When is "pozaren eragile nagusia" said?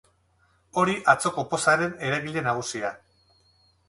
1.51-2.91